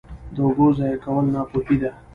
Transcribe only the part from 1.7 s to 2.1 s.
ده.